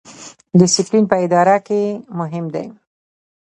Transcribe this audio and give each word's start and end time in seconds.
ډیسپلین 0.59 1.03
په 1.11 1.15
اداره 1.25 1.57
کې 1.67 1.81
مهم 2.19 2.45
دی 2.53 2.65